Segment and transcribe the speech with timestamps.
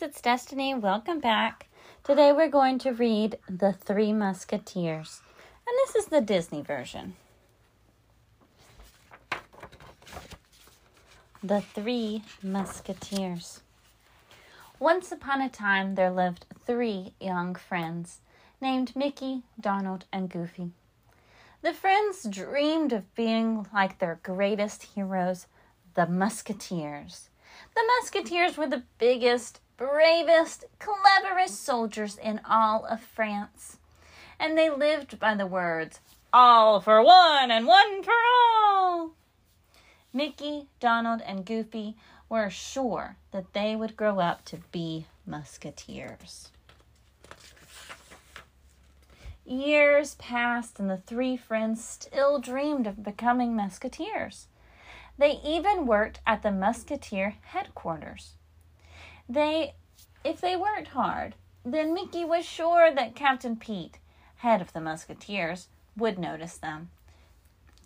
[0.00, 0.74] friends, it's Destiny.
[0.74, 1.68] Welcome back.
[2.04, 5.20] Today we're going to read The Three Musketeers,
[5.66, 7.16] and this is the Disney version.
[11.42, 13.60] The Three Musketeers.
[14.78, 18.20] Once upon a time, there lived three young friends
[18.60, 20.70] named Mickey, Donald, and Goofy.
[21.62, 25.46] The friends dreamed of being like their greatest heroes,
[25.94, 27.28] the Musketeers.
[27.74, 33.78] The Musketeers were the biggest, bravest, cleverest soldiers in all of France.
[34.38, 36.00] And they lived by the words,
[36.34, 39.12] all for one and one for all.
[40.12, 41.96] Mickey, Donald, and Goofy
[42.28, 46.50] were sure that they would grow up to be musketeers.
[49.46, 54.46] Years passed, and the three friends still dreamed of becoming musketeers.
[55.16, 58.34] They even worked at the musketeer headquarters.
[59.30, 59.74] They,
[60.24, 63.98] if they worked hard, then Mickey was sure that Captain Pete,
[64.38, 66.90] head of the musketeers, would notice them.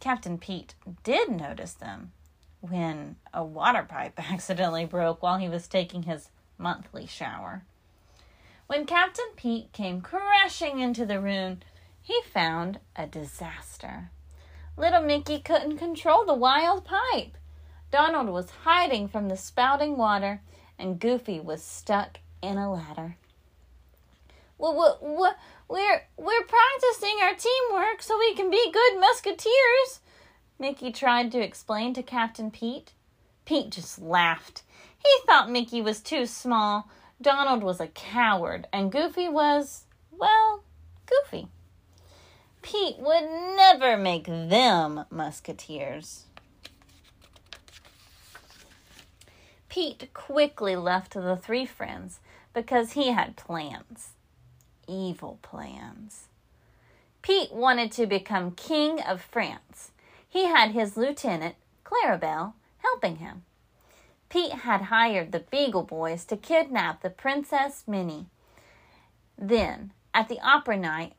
[0.00, 2.12] Captain Pete did notice them
[2.62, 7.62] when a water pipe accidentally broke while he was taking his monthly shower.
[8.66, 11.60] When Captain Pete came crashing into the room,
[12.00, 14.10] he found a disaster.
[14.78, 17.36] Little Mickey couldn't control the wild pipe.
[17.90, 20.40] Donald was hiding from the spouting water,
[20.78, 23.16] and Goofy was stuck in a ladder.
[24.58, 24.98] Well,
[25.68, 30.00] we're we're practicing our teamwork so we can be good musketeers.
[30.58, 32.92] Mickey tried to explain to Captain Pete.
[33.44, 34.62] Pete just laughed.
[34.98, 36.88] He thought Mickey was too small.
[37.20, 40.62] Donald was a coward, and Goofy was, well,
[41.06, 41.48] Goofy.
[42.62, 43.24] Pete would
[43.56, 46.24] never make them musketeers.
[49.74, 52.20] Pete quickly left the three friends
[52.52, 54.10] because he had plans.
[54.86, 56.28] Evil plans.
[57.22, 59.90] Pete wanted to become King of France.
[60.28, 62.52] He had his lieutenant, Clarabelle,
[62.84, 63.42] helping him.
[64.28, 68.26] Pete had hired the Beagle Boys to kidnap the Princess Minnie.
[69.36, 71.14] Then, at the opera night,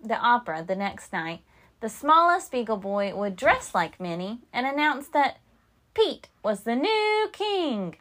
[0.00, 1.40] the opera the next night,
[1.80, 5.38] the smallest Beagle Boy would dress like Minnie and announce that
[5.94, 7.96] Pete was the new king.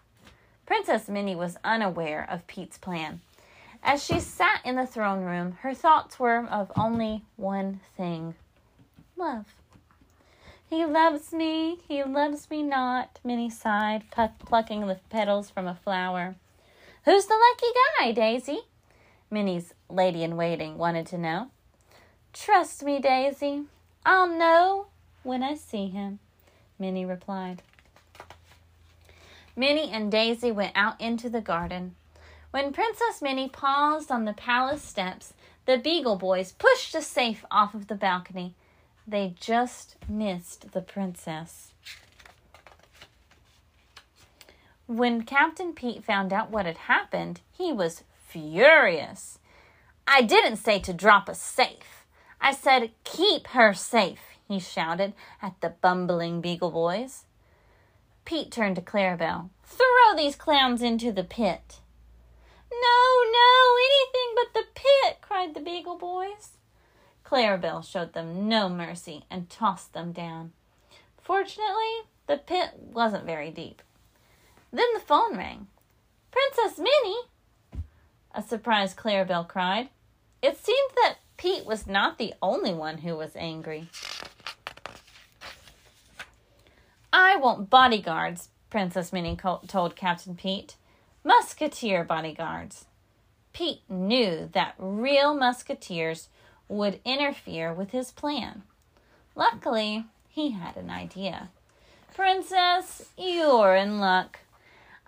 [0.65, 3.21] Princess Minnie was unaware of Pete's plan.
[3.83, 8.35] As she sat in the throne room, her thoughts were of only one thing
[9.17, 9.45] love.
[10.69, 16.35] He loves me, he loves me not, Minnie sighed, plucking the petals from a flower.
[17.05, 18.59] Who's the lucky guy, Daisy?
[19.31, 21.49] Minnie's lady in waiting wanted to know.
[22.33, 23.63] Trust me, Daisy.
[24.05, 24.87] I'll know
[25.23, 26.19] when I see him,
[26.77, 27.61] Minnie replied.
[29.59, 31.95] Minnie and Daisy went out into the garden.
[32.51, 35.33] When Princess Minnie paused on the palace steps,
[35.65, 38.53] the Beagle Boys pushed a safe off of the balcony.
[39.07, 41.73] They just missed the princess.
[44.85, 49.39] When Captain Pete found out what had happened, he was furious.
[50.05, 52.05] I didn't say to drop a safe.
[52.39, 57.23] I said, Keep her safe, he shouted at the bumbling Beagle Boys.
[58.27, 59.51] Pete turned to Clarabelle.
[59.63, 61.79] Throw these clowns into the pit.
[62.69, 66.57] No, no, anything but the pit, cried the Beagle Boys.
[67.23, 70.51] Clarabelle showed them no mercy and tossed them down.
[71.21, 73.81] Fortunately, the pit wasn't very deep.
[74.73, 75.67] Then the phone rang.
[76.29, 77.85] Princess Minnie!
[78.35, 79.87] A surprised Clarabelle cried.
[80.41, 83.87] It seemed that Pete was not the only one who was angry.
[87.19, 89.35] I want bodyguards, Princess Minnie
[89.67, 90.75] told Captain Pete.
[91.23, 92.85] Musketeer bodyguards.
[93.53, 96.29] Pete knew that real musketeers
[96.69, 98.61] would interfere with his plan.
[99.35, 101.49] Luckily, he had an idea.
[102.13, 104.41] Princess, you're in luck.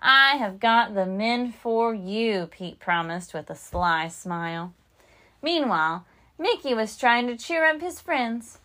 [0.00, 4.74] I have got the men for you, Pete promised with a sly smile.
[5.42, 6.06] Meanwhile,
[6.40, 8.58] Mickey was trying to cheer up his friends.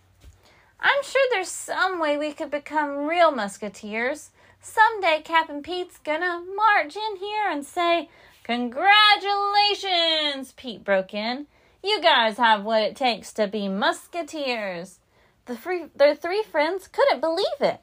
[0.86, 4.30] I'm sure there's some way we could become real musketeers.
[4.62, 8.08] Someday Captain Pete's gonna march in here and say,
[8.44, 10.52] Congratulations!
[10.56, 11.48] Pete broke in.
[11.84, 15.00] You guys have what it takes to be musketeers.
[15.48, 17.80] The three, their three friends couldn't believe it.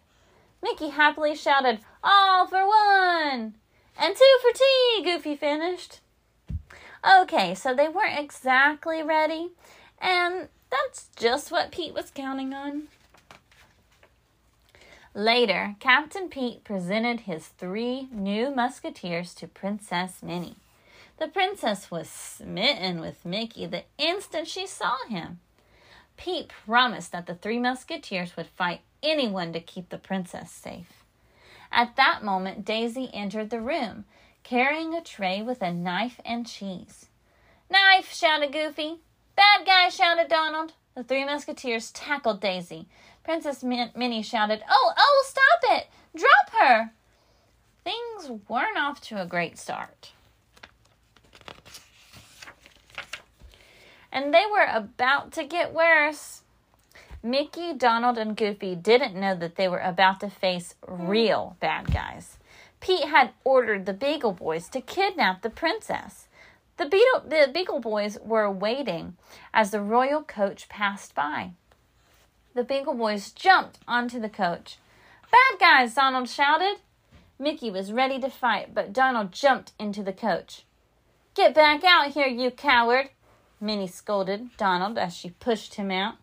[0.63, 3.57] Mickey happily shouted, All for one!
[3.99, 5.99] And two for tea, Goofy finished.
[7.05, 9.51] Okay, so they weren't exactly ready,
[10.03, 12.89] and that's just what Pete was counting on.
[15.15, 20.57] Later, Captain Pete presented his three new musketeers to Princess Minnie.
[21.19, 25.39] The princess was smitten with Mickey the instant she saw him.
[26.17, 31.05] Pete promised that the three musketeers would fight anyone to keep the princess safe.
[31.71, 34.05] At that moment, Daisy entered the room,
[34.43, 37.07] carrying a tray with a knife and cheese.
[37.71, 38.13] Knife!
[38.13, 39.01] shouted Goofy.
[39.37, 39.89] Bad guy!
[39.89, 40.73] shouted Donald.
[40.95, 42.87] The three musketeers tackled Daisy.
[43.25, 45.87] Princess Min- Minnie shouted, Oh, oh, stop it!
[46.17, 46.93] Drop her!
[47.85, 50.13] Things weren't off to a great start.
[54.13, 56.43] And they were about to get worse.
[57.23, 62.39] Mickey, Donald, and Goofy didn't know that they were about to face real bad guys.
[62.81, 66.27] Pete had ordered the Beagle Boys to kidnap the princess.
[66.83, 69.17] The Beagle, the Beagle Boys were waiting
[69.55, 71.53] as the royal coach passed by.
[72.55, 74.79] The Beagle Boys jumped onto the coach.
[75.31, 76.79] Bad guys, Donald shouted.
[77.39, 80.65] Mickey was ready to fight, but Donald jumped into the coach.
[81.37, 83.11] Get back out here, you coward,
[83.61, 86.17] Minnie scolded Donald as she pushed him out.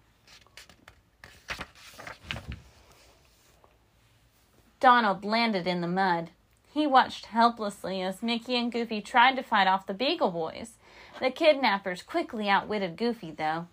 [4.82, 6.32] Donald landed in the mud.
[6.71, 10.74] He watched helplessly as Mickey and Goofy tried to fight off the Beagle Boys.
[11.19, 13.68] The kidnappers quickly outwitted Goofy, though,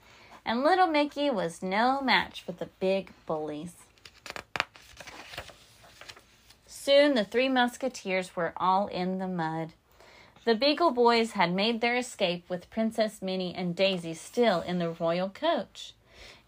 [0.44, 3.74] and little Mickey was no match for the big bullies.
[6.66, 9.72] Soon the three musketeers were all in the mud.
[10.44, 14.90] The Beagle Boys had made their escape with Princess Minnie and Daisy still in the
[14.90, 15.94] royal coach.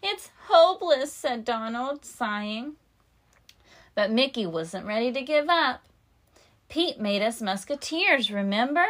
[0.01, 2.77] It's hopeless, said Donald, sighing.
[3.95, 5.83] But Mickey wasn't ready to give up.
[6.69, 8.85] Pete made us musketeers, remember?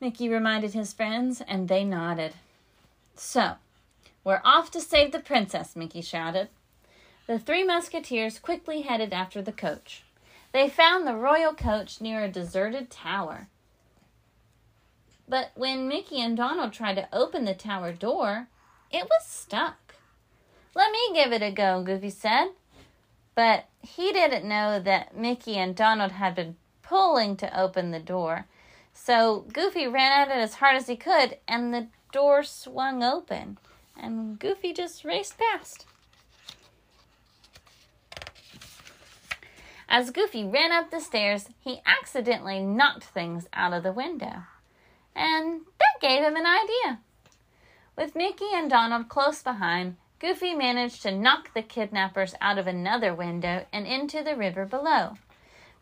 [0.00, 2.34] Mickey reminded his friends, and they nodded.
[3.16, 3.54] So,
[4.22, 6.48] we're off to save the princess, Mickey shouted.
[7.26, 10.04] The three musketeers quickly headed after the coach.
[10.52, 13.48] They found the royal coach near a deserted tower.
[15.28, 18.48] But when Mickey and Donald tried to open the tower door,
[18.90, 19.96] it was stuck.
[20.74, 22.50] Let me give it a go, Goofy said.
[23.34, 28.46] But he didn't know that Mickey and Donald had been pulling to open the door.
[28.92, 33.58] So Goofy ran at it as hard as he could, and the door swung open,
[33.96, 35.86] and Goofy just raced past.
[39.88, 44.44] As Goofy ran up the stairs, he accidentally knocked things out of the window.
[45.14, 47.00] And that gave him an idea.
[47.96, 53.12] With Mickey and Donald close behind, Goofy managed to knock the kidnappers out of another
[53.12, 55.16] window and into the river below.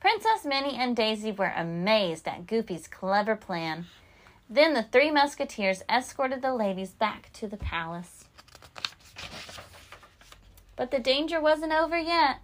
[0.00, 3.84] Princess Minnie and Daisy were amazed at Goofy's clever plan.
[4.48, 8.24] Then the three musketeers escorted the ladies back to the palace.
[10.74, 12.38] But the danger wasn't over yet.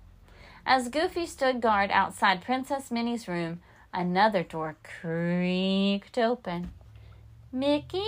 [0.67, 3.63] As Goofy stood guard outside Princess Minnie's room,
[3.95, 6.73] another door creaked open.
[7.51, 8.05] Mickey?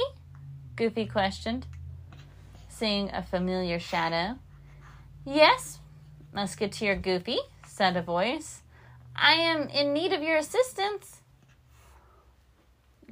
[0.77, 1.67] Goofy questioned
[2.79, 4.39] seeing a familiar shadow.
[5.25, 5.81] Yes,
[6.33, 8.63] Musketeer Goofy, said a voice.
[9.17, 11.21] I am in need of your assistance.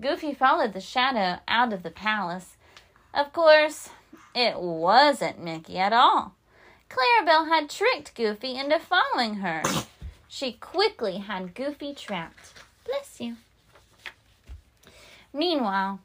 [0.00, 2.56] Goofy followed the shadow out of the palace.
[3.12, 3.90] Of course,
[4.34, 6.34] it wasn't Mickey at all.
[6.88, 9.62] Clarabelle had tricked Goofy into following her.
[10.28, 12.52] She quickly had Goofy trapped.
[12.84, 13.36] Bless you.
[15.32, 15.98] Meanwhile,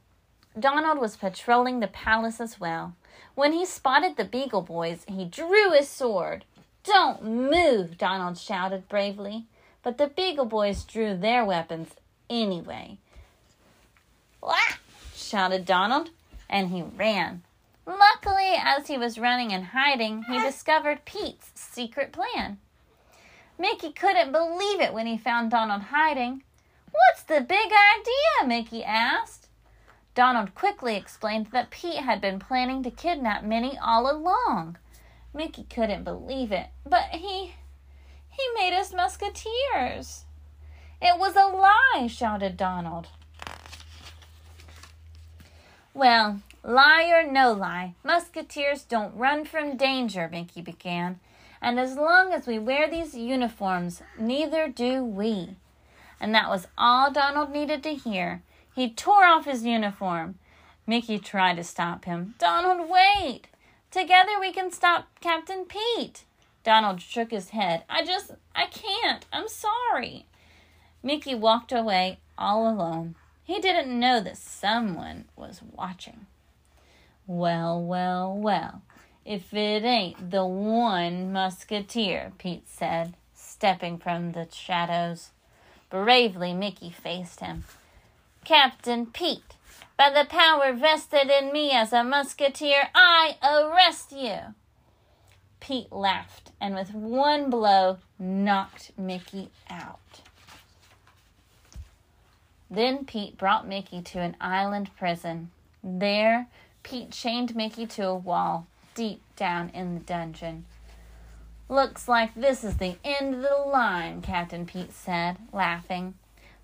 [0.60, 2.96] Donald was patrolling the palace as well.
[3.36, 6.46] When he spotted the Beagle Boys, he drew his sword.
[6.84, 9.46] Don't move, Donald shouted bravely.
[9.84, 11.90] But the Beagle Boys drew their weapons
[12.30, 12.98] anyway.
[14.42, 14.56] Wah!
[15.16, 16.10] shouted Donald,
[16.50, 17.44] and he ran.
[17.86, 22.60] Luckily, as he was running and hiding, he discovered Pete's secret plan.
[23.58, 26.44] Mickey couldn't believe it when he found Donald hiding.
[26.92, 28.48] What's the big idea?
[28.48, 29.41] Mickey asked.
[30.14, 34.78] Donald quickly explained that Pete had been planning to kidnap Minnie all along.
[35.34, 37.54] Mickey couldn't believe it, but he
[38.30, 40.26] he made us musketeers.
[41.02, 43.08] It was a lie, shouted Donald.
[45.94, 51.20] Well, lie or no lie, musketeers don't run from danger, Mickey began.
[51.62, 55.56] And as long as we wear these uniforms, neither do we.
[56.20, 58.42] And that was all Donald needed to hear.
[58.74, 60.40] He tore off his uniform.
[60.88, 62.36] Mickey tried to stop him.
[62.40, 63.48] Donald, wait!
[63.92, 66.24] Together we can stop Captain Pete.
[66.64, 67.84] Donald shook his head.
[67.90, 69.26] I just, I can't.
[69.34, 70.26] I'm sorry.
[71.04, 73.16] Mickey walked away all alone.
[73.44, 76.28] He didn't know that someone was watching.
[77.28, 78.82] Well, well, well,
[79.26, 85.32] if it ain't the one musketeer, Pete said, stepping from the shadows.
[85.90, 87.64] Bravely, Mickey faced him.
[88.44, 89.56] Captain Pete,
[89.98, 94.56] by the power vested in me as a musketeer, I arrest you.
[95.60, 100.22] Pete laughed and with one blow knocked Mickey out.
[102.70, 105.52] Then Pete brought Mickey to an island prison.
[105.84, 106.48] There,
[106.84, 110.66] Pete chained Mickey to a wall deep down in the dungeon.
[111.70, 116.16] Looks like this is the end of the line, Captain Pete said, laughing.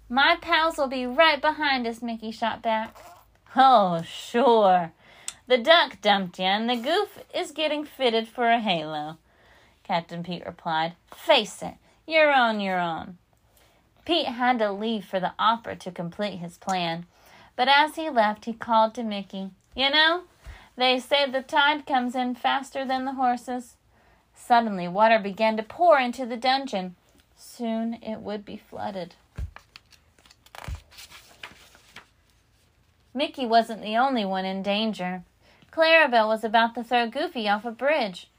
[0.09, 2.95] My pals will be right behind us, Mickey shot back.
[3.55, 4.93] Oh, sure.
[5.47, 9.17] The duck dumped you, and the goof is getting fitted for a halo,
[9.83, 10.93] Captain Pete replied.
[11.13, 13.17] Face it, you're on your own.
[14.05, 17.05] Pete had to leave for the opera to complete his plan,
[17.57, 20.23] but as he left, he called to Mickey, You know,
[20.77, 23.75] they say the tide comes in faster than the horses.
[24.33, 26.95] Suddenly, water began to pour into the dungeon.
[27.35, 29.15] Soon it would be flooded.
[33.17, 35.23] Mickey wasn't the only one in danger.
[35.71, 38.29] Clarabelle was about to throw Goofy off a bridge.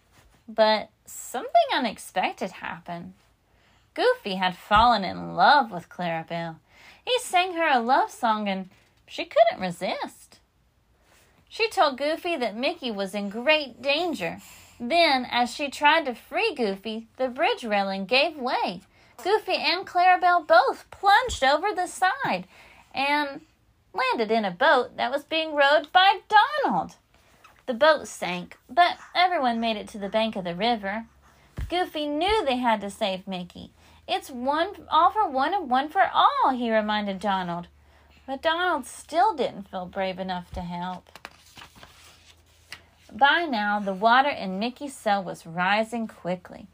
[0.49, 3.15] But something unexpected happened.
[3.95, 6.57] Goofy had fallen in love with Clarabelle.
[7.05, 8.71] He sang her a love song and
[9.09, 10.39] she couldn't resist.
[11.49, 14.39] She told Goofy that Mickey was in great danger.
[14.79, 18.83] Then, as she tried to free Goofy, the bridge railing gave way.
[19.25, 22.47] Goofy and Clarabelle both plunged over the side
[22.95, 23.41] and
[23.99, 26.21] landed in a boat that was being rowed by
[26.65, 26.97] Donald.
[27.67, 31.07] The boat sank, but everyone made it to the bank of the river.
[31.69, 33.73] Goofy knew they had to save Mickey.
[34.07, 37.69] It's one all for one and one for all, he reminded Donald.
[38.27, 41.11] But Donald still didn't feel brave enough to help.
[43.13, 46.67] By now, the water in Mickey's cell was rising quickly.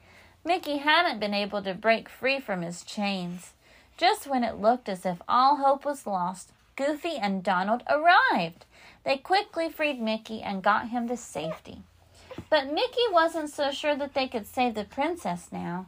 [0.45, 3.53] Mickey hadn't been able to break free from his chains.
[3.97, 8.65] Just when it looked as if all hope was lost, Goofy and Donald arrived.
[9.05, 11.83] They quickly freed Mickey and got him to safety.
[12.51, 15.87] But Mickey wasn't so sure that they could save the princess now.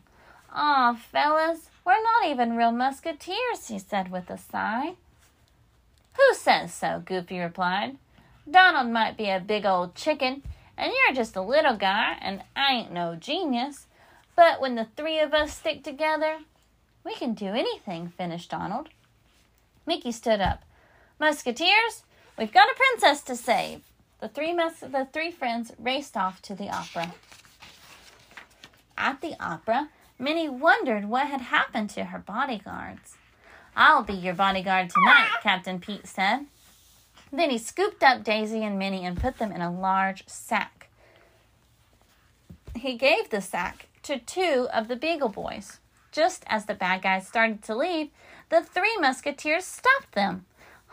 [0.53, 4.95] Aw, fellas, we're not even real musketeers, he said with a sigh.
[6.15, 7.03] Who says so?
[7.05, 7.99] Goofy replied.
[8.51, 10.43] Donald might be a big old chicken,
[10.77, 13.87] and you're just a little guy, and I ain't no genius.
[14.37, 16.39] But when the three of us stick together,
[17.05, 18.89] we can do anything, finished Donald.
[19.87, 20.63] Mickey stood up.
[21.19, 22.05] Musketeers,
[22.39, 23.81] we've got a princess to save.
[24.21, 27.15] The three, mus- the three friends raced off to the opera.
[28.99, 33.17] At the opera, Minnie wondered what had happened to her bodyguards.
[33.75, 36.47] I'll be your bodyguard tonight, Captain Pete said.
[37.33, 40.89] Then he scooped up Daisy and Minnie and put them in a large sack.
[42.75, 45.79] He gave the sack to two of the Beagle Boys.
[46.13, 48.09] Just as the bad guys started to leave,
[48.49, 50.47] the three musketeers stopped them.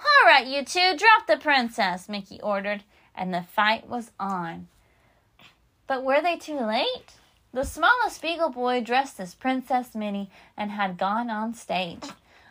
[0.04, 2.84] All right, you two, drop the princess, Mickey ordered,
[3.16, 4.68] and the fight was on.
[5.88, 7.14] But were they too late?
[7.54, 12.04] The smallest Beagle Boy dressed as Princess Minnie and had gone on stage.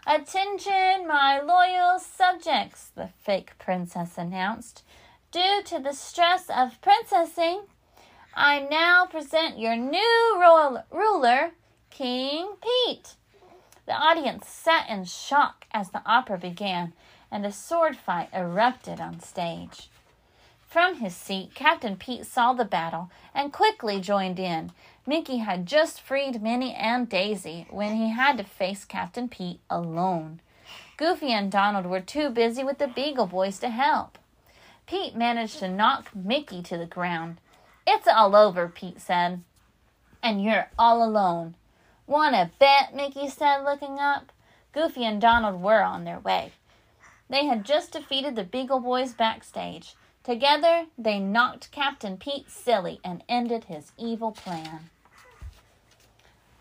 [0.07, 4.83] Attention, my loyal subjects, the fake princess announced.
[5.31, 7.63] Due to the stress of princessing,
[8.35, 11.53] I now present your new royal ruler,
[11.91, 13.15] King Pete.
[13.87, 16.93] The audience sat in shock as the opera began
[17.33, 19.89] and a sword fight erupted on stage.
[20.69, 24.71] From his seat, Captain Pete saw the battle and quickly joined in.
[25.07, 30.41] Mickey had just freed Minnie and Daisy when he had to face Captain Pete alone.
[30.97, 34.19] Goofy and Donald were too busy with the Beagle Boys to help.
[34.87, 37.39] Pete managed to knock Mickey to the ground.
[37.87, 39.43] It's all over, Pete said.
[40.23, 41.57] And you're all alone.
[42.07, 42.95] Wanna bet?
[42.95, 44.33] Mickey said, looking up.
[44.73, 46.53] Goofy and Donald were on their way.
[47.33, 49.95] They had just defeated the Beagle Boys backstage.
[50.23, 54.91] Together, they knocked Captain Pete silly and ended his evil plan.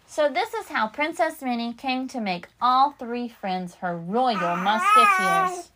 [0.07, 5.71] So, this is how Princess Minnie came to make all three friends her royal musketeers.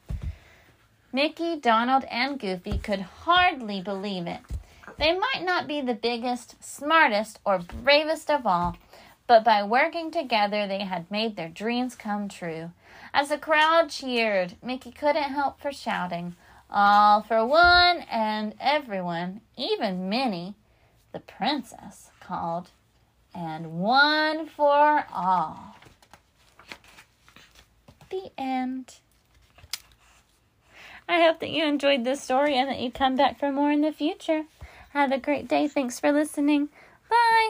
[1.11, 4.39] Mickey, Donald, and Goofy could hardly believe it.
[4.97, 8.77] They might not be the biggest, smartest, or bravest of all,
[9.27, 12.71] but by working together, they had made their dreams come true.
[13.13, 16.35] As the crowd cheered, Mickey couldn't help for shouting,
[16.69, 20.55] All for one and everyone, even Minnie,
[21.11, 22.69] the princess, called
[23.35, 25.75] and one for all.
[28.09, 28.95] The end.
[31.07, 33.81] I hope that you enjoyed this story and that you come back for more in
[33.81, 34.45] the future.
[34.91, 35.67] Have a great day.
[35.67, 36.69] Thanks for listening.
[37.09, 37.49] Bye.